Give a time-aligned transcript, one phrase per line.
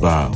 [0.00, 0.32] Bow.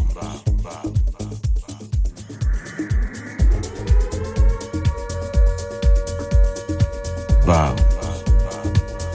[7.47, 7.75] Bow.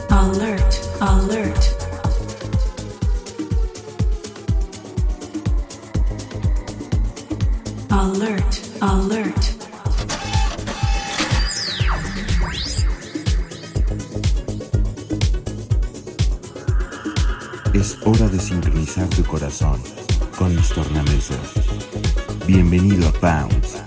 [0.10, 1.76] Alert, alert.
[7.90, 9.56] Alert, alert.
[17.74, 19.99] Es hora de sincronizar tu corazón
[20.40, 21.38] con mis tornamesas.
[22.48, 23.78] Bienvenido a Bounce.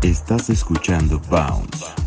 [0.00, 1.99] Estás escuchando Bounce.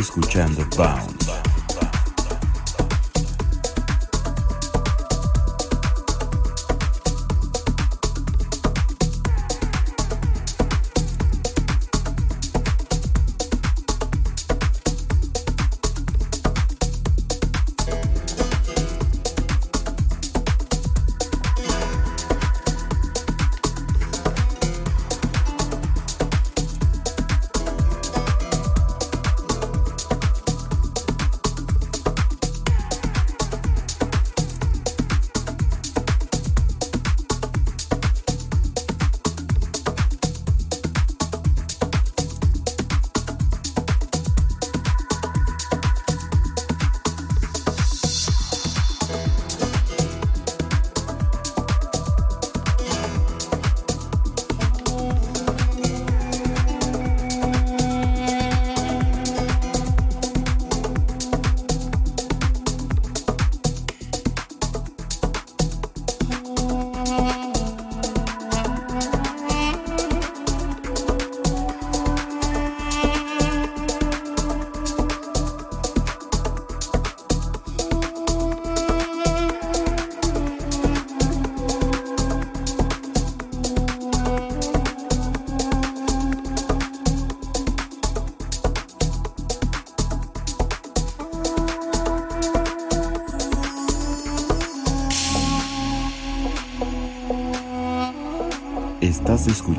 [0.00, 1.15] Escuchando Bounce.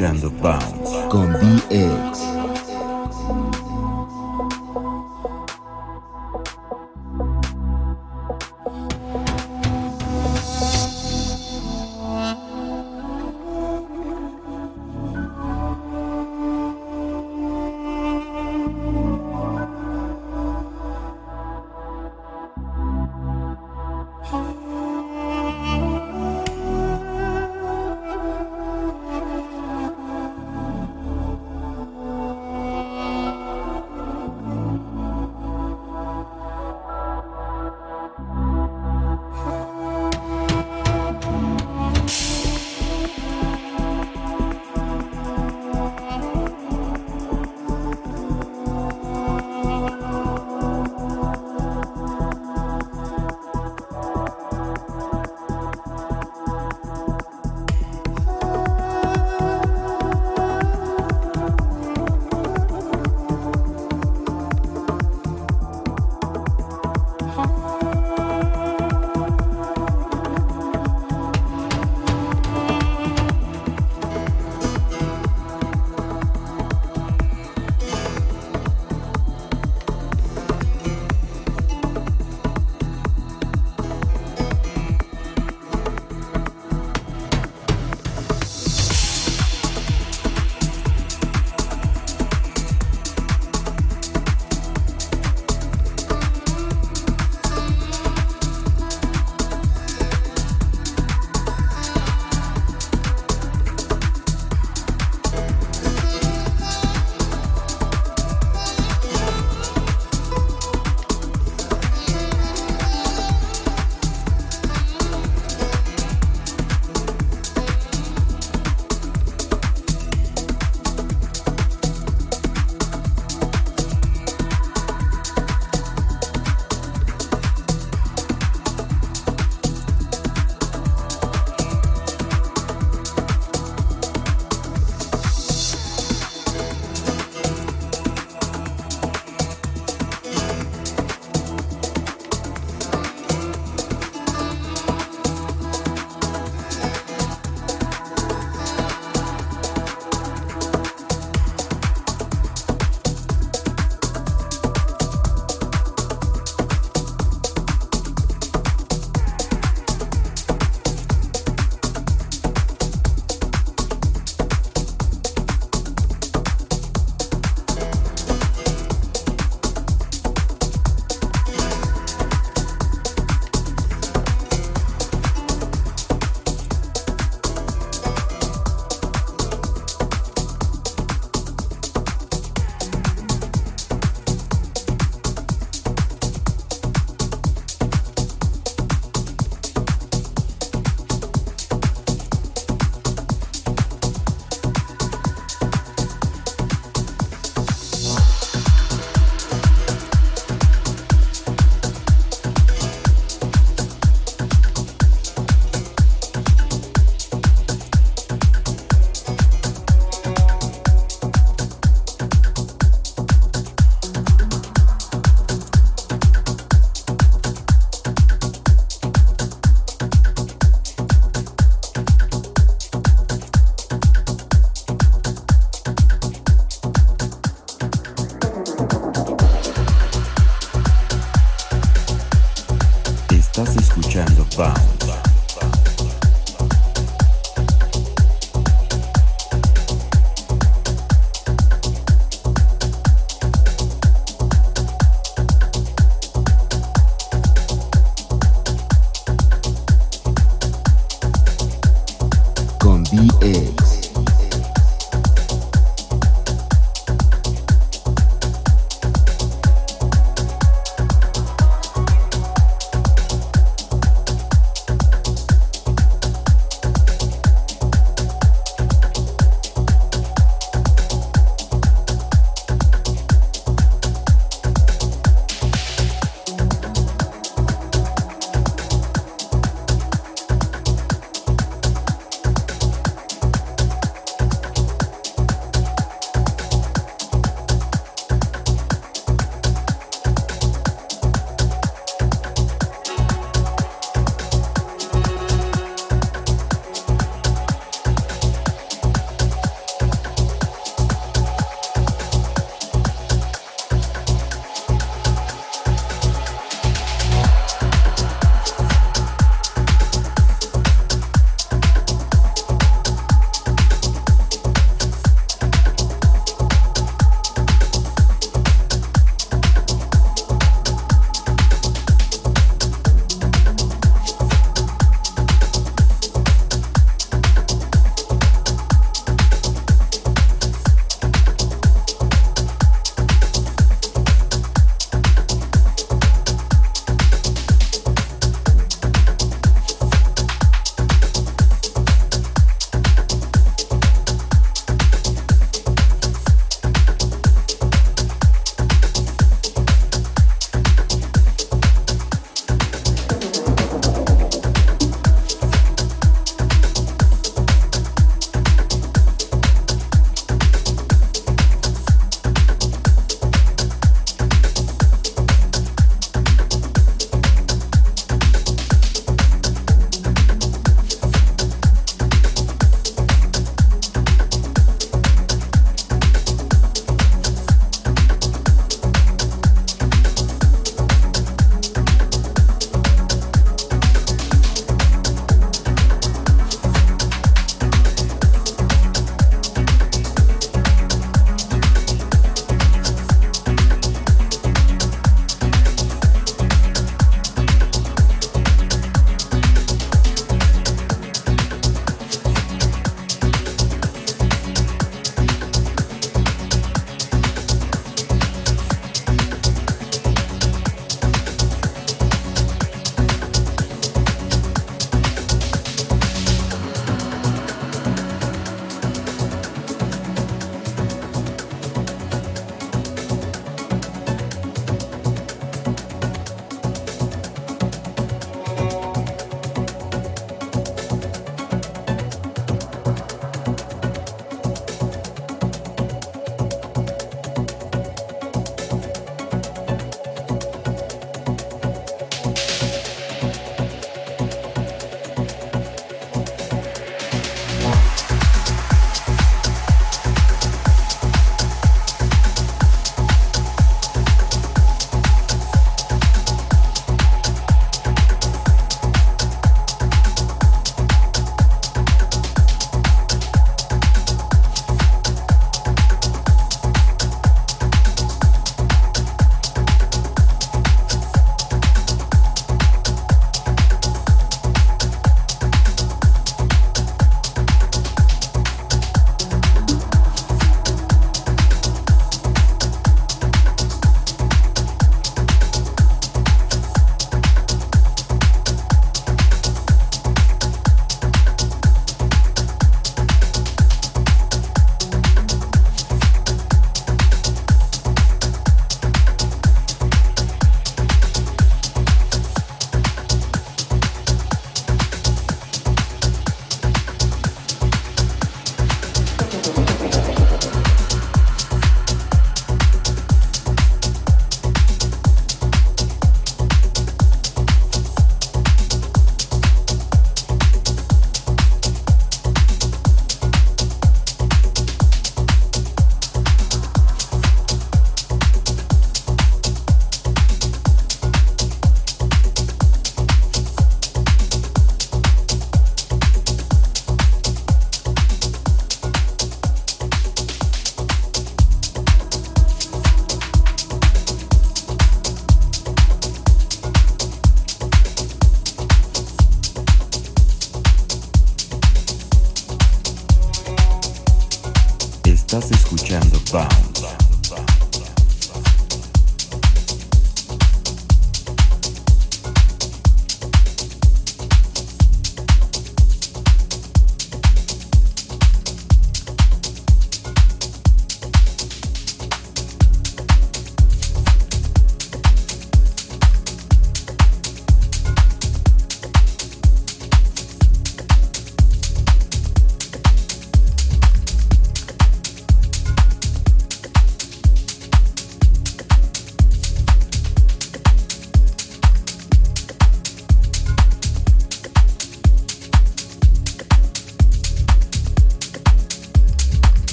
[0.00, 2.29] Escuchando Bounce con DX.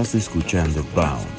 [0.00, 1.37] Estás escuchando Bounce.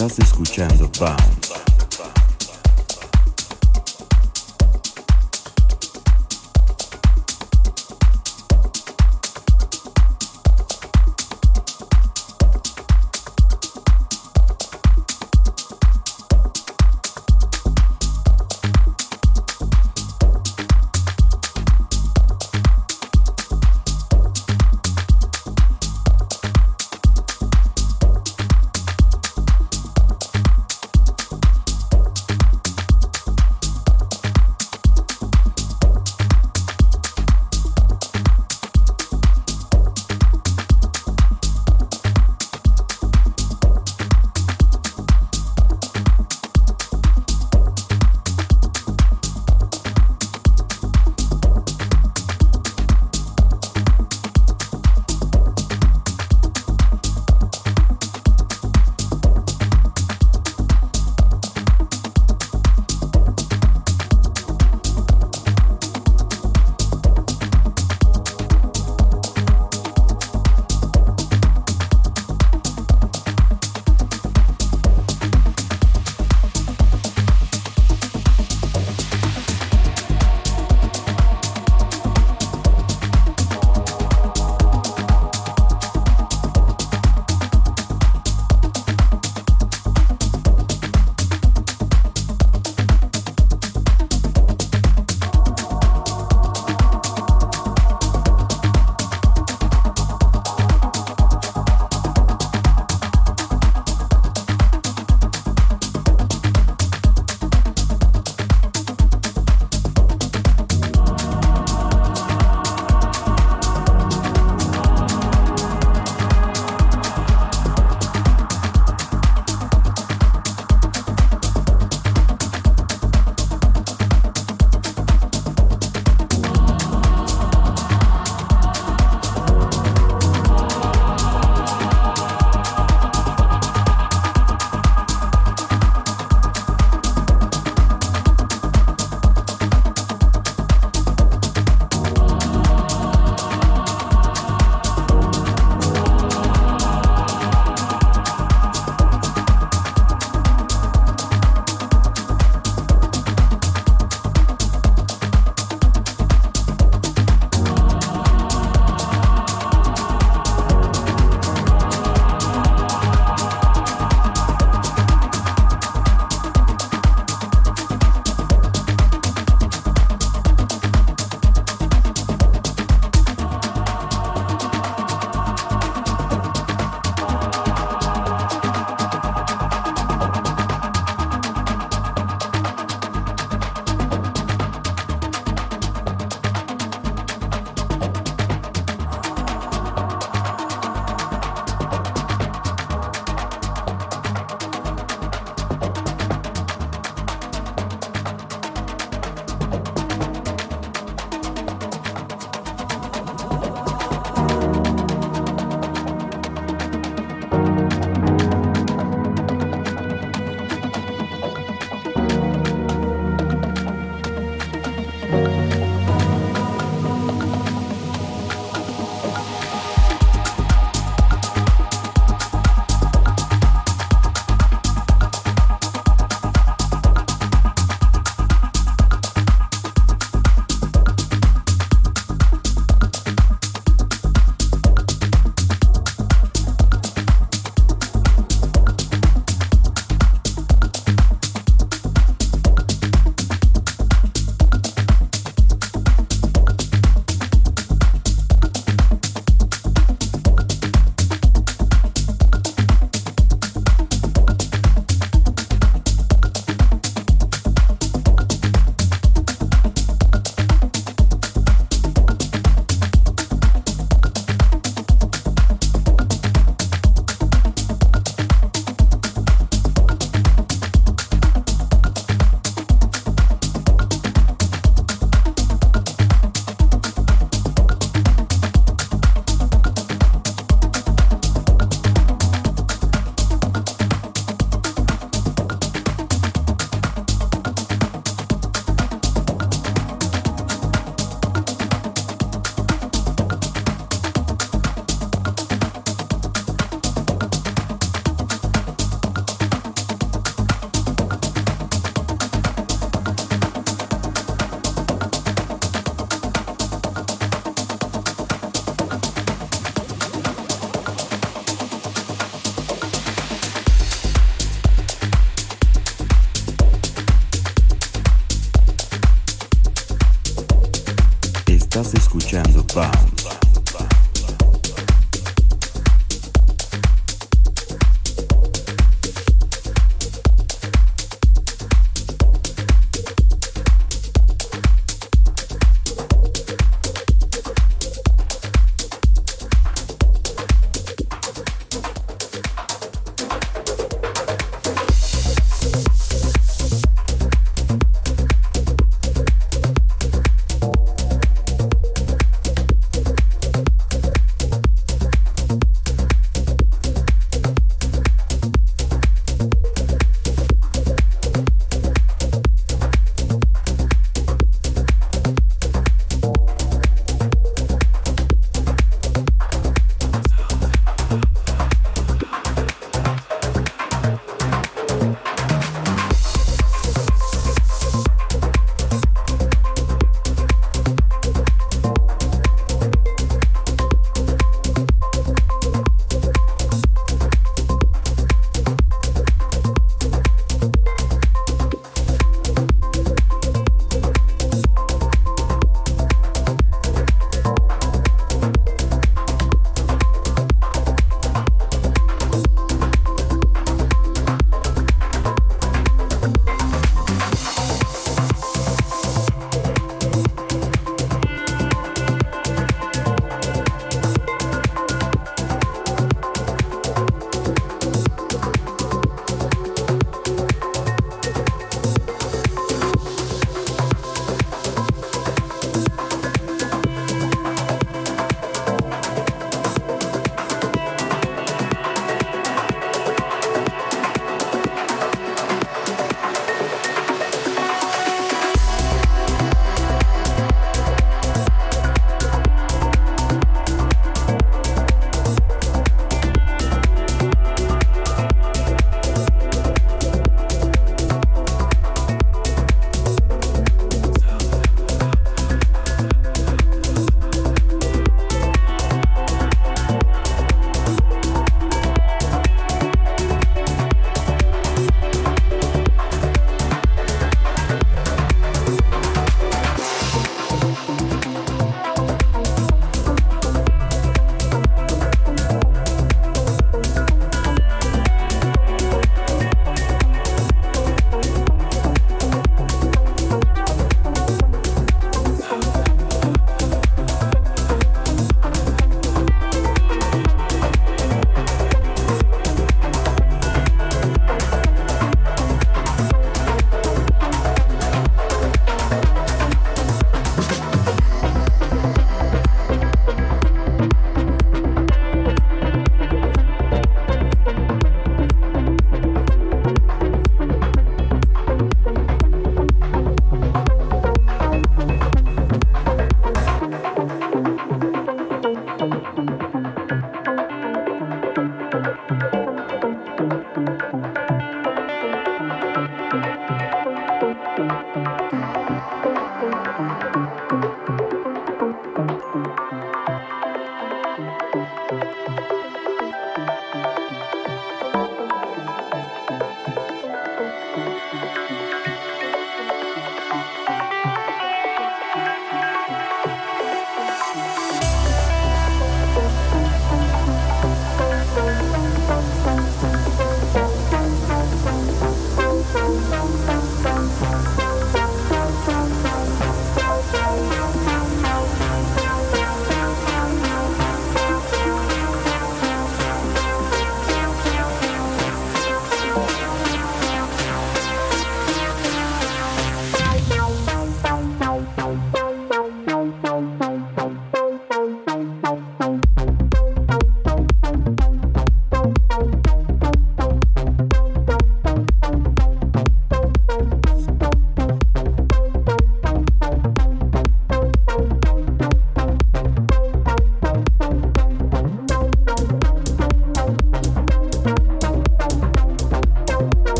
[0.00, 1.77] Estás escuchando Bounce.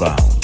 [0.00, 0.37] Escuchando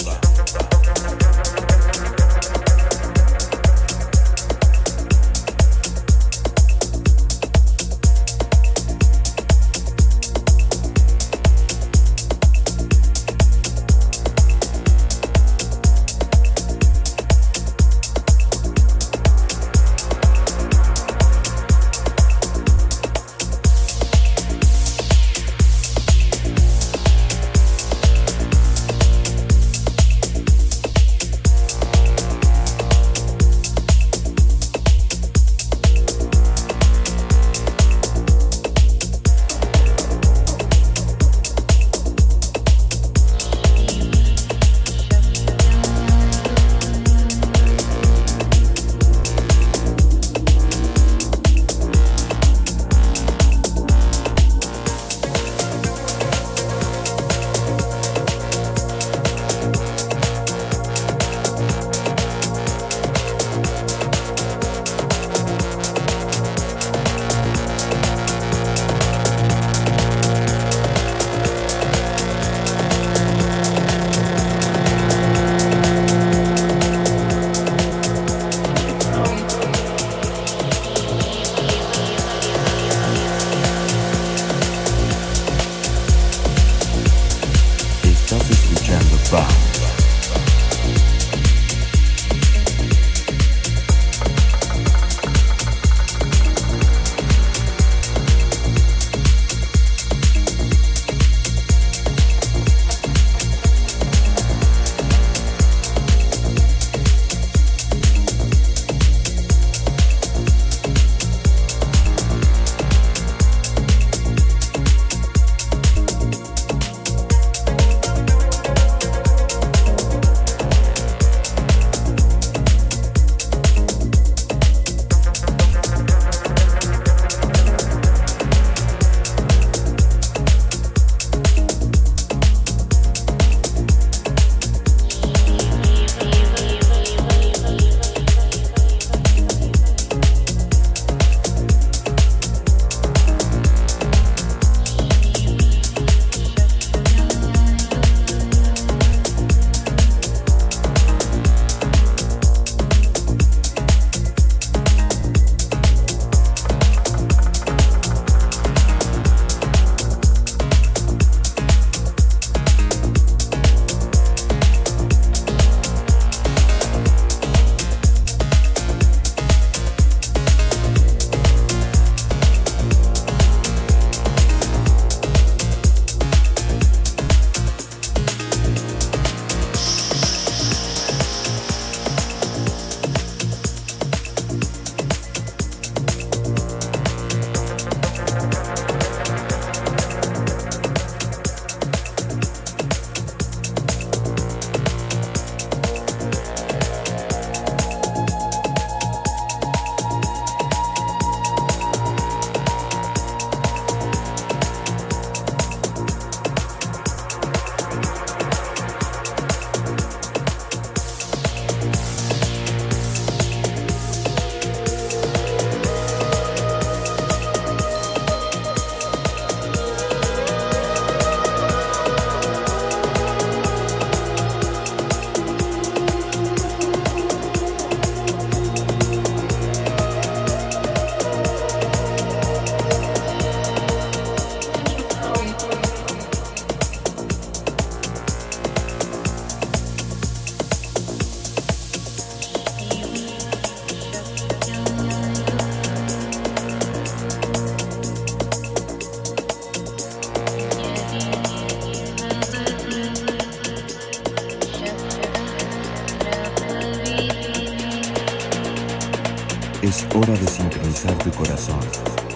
[259.84, 261.78] Es hora de sincronizar tu corazón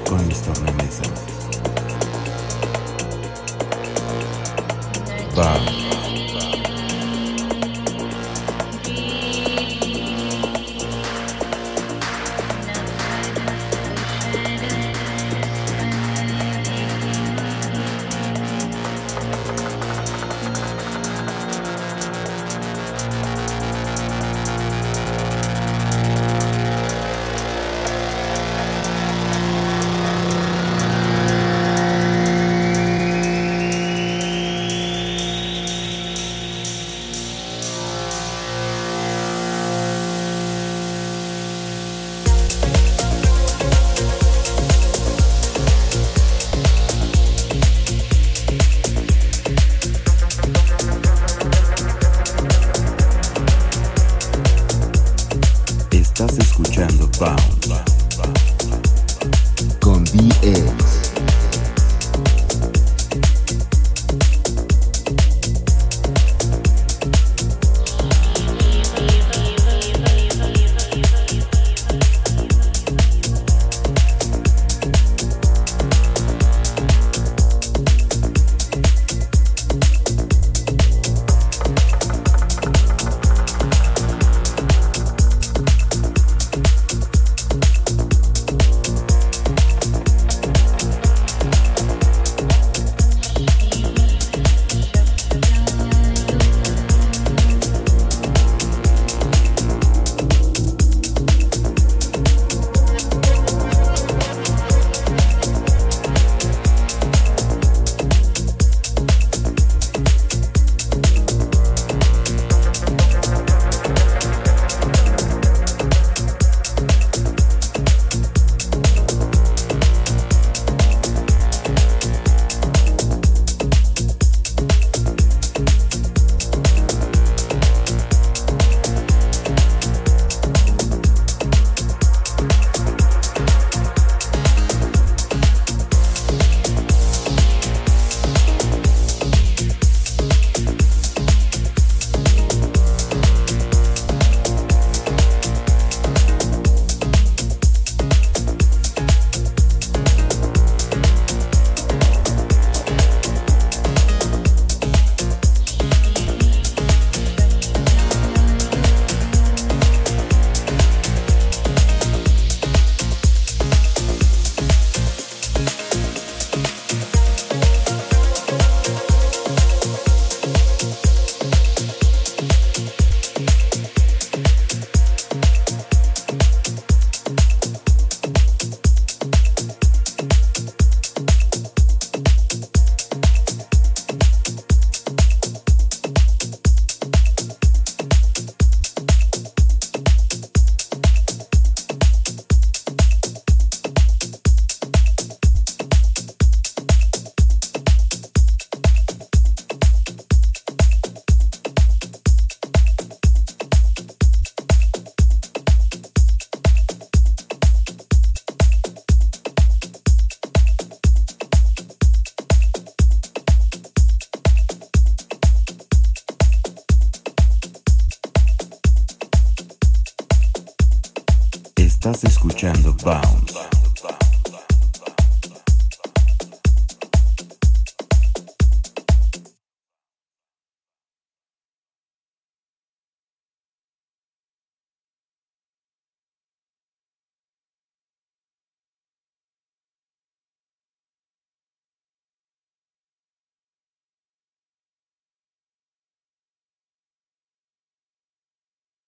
[0.07, 1.09] con mis tornamesas.
[5.35, 5.78] Bounce.